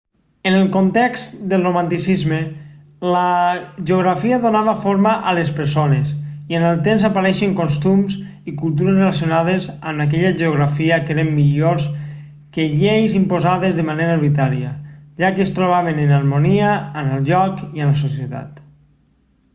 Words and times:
en 0.47 0.53
el 0.59 0.67
context 0.75 1.33
del 1.49 1.63
romanticisme 1.67 2.37
la 3.15 3.25
geografia 3.89 4.39
donava 4.45 4.73
forma 4.85 5.11
a 5.31 5.33
les 5.39 5.51
persones 5.59 6.15
i 6.53 6.57
amb 6.61 6.69
el 6.69 6.79
temps 6.87 7.03
apareixien 7.09 7.53
costums 7.59 8.17
i 8.51 8.55
cultures 8.63 8.97
relacionades 8.99 9.67
amb 9.91 10.03
aquella 10.07 10.33
geografia 10.41 10.97
que 11.09 11.13
eren 11.17 11.31
millors 11.35 11.85
que 12.57 12.65
lleis 12.83 13.17
imposades 13.21 13.77
de 13.81 13.85
manera 13.91 14.15
arbitrària 14.21 14.71
ja 15.25 15.31
que 15.37 15.47
es 15.49 15.53
trobaven 15.59 16.01
en 16.07 16.15
harmonia 16.21 16.73
amb 17.03 17.17
el 17.19 17.29
lloc 17.33 17.63
i 17.67 17.89
amb 17.89 17.93
la 17.95 18.03
societat 18.07 18.61